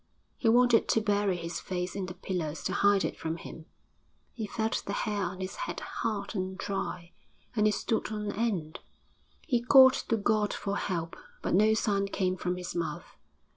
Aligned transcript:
He 0.35 0.49
wanted 0.49 0.87
to 0.87 0.99
bury 0.99 1.37
his 1.37 1.59
face 1.59 1.95
in 1.95 2.07
the 2.07 2.15
pillows 2.15 2.63
to 2.63 2.73
hide 2.73 3.05
it 3.05 3.19
from 3.19 3.37
him; 3.37 3.67
he 4.33 4.47
felt 4.47 4.81
the 4.87 4.93
hair 5.05 5.21
on 5.25 5.41
his 5.41 5.55
head 5.55 5.79
hard 5.79 6.33
and 6.33 6.57
dry, 6.57 7.11
and 7.55 7.67
it 7.67 7.75
stood 7.75 8.11
on 8.11 8.31
end! 8.31 8.79
He 9.45 9.61
called 9.61 9.93
to 9.93 10.17
God 10.17 10.55
for 10.55 10.75
help, 10.77 11.15
but 11.43 11.53
no 11.53 11.75
sound 11.75 12.11
came 12.11 12.35
from 12.35 12.57
his 12.57 12.73
mouth. 12.73 13.15